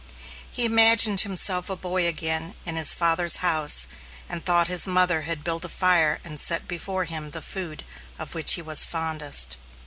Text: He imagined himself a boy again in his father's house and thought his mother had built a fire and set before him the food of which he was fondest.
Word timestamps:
He 0.49 0.65
imagined 0.65 1.21
himself 1.21 1.69
a 1.69 1.75
boy 1.75 2.07
again 2.07 2.55
in 2.65 2.75
his 2.75 2.91
father's 2.91 3.35
house 3.45 3.85
and 4.27 4.43
thought 4.43 4.65
his 4.67 4.87
mother 4.87 5.21
had 5.29 5.43
built 5.43 5.63
a 5.63 5.69
fire 5.69 6.19
and 6.23 6.39
set 6.39 6.67
before 6.67 7.05
him 7.05 7.29
the 7.29 7.39
food 7.43 7.83
of 8.17 8.33
which 8.33 8.53
he 8.55 8.63
was 8.63 8.83
fondest. 8.83 9.57